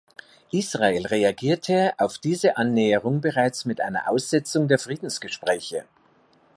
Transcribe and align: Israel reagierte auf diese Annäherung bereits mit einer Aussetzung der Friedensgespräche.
Israel 0.49 1.05
reagierte 1.05 1.93
auf 1.99 2.17
diese 2.17 2.57
Annäherung 2.57 3.21
bereits 3.21 3.65
mit 3.65 3.79
einer 3.81 4.09
Aussetzung 4.09 4.67
der 4.67 4.79
Friedensgespräche. 4.79 5.85